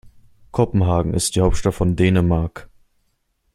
[0.49, 2.67] Kopenhagen ist die Hauptstadt von Dänemark.